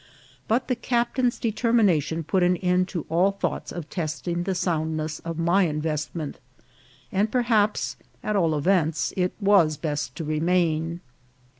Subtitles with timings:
[0.47, 4.97] But the captain's deter mination put an end to all thoughts of testing the sound
[4.97, 6.39] ness of my investment;
[7.11, 11.01] and perhaps, at all events, it was best to remain.